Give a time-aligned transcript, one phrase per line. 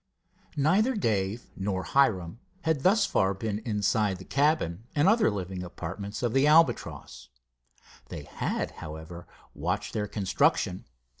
[0.57, 6.23] Neither Dave nor Hiram had thus far been inside the cabin and other living apartments
[6.23, 7.29] of the Albatross.
[8.09, 10.85] They had, however, watched their construction.